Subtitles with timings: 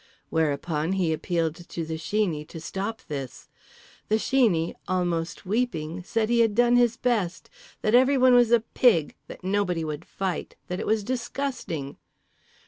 [0.31, 3.47] Whereupon he appealed to The Sheeney to stop this.
[4.09, 7.51] The Sheeney (almost weeping) said he had done his best,
[7.83, 11.97] that everyone was a pig, that nobody would fight, that it was disgusting.